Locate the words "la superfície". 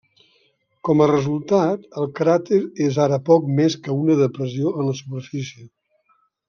4.93-5.71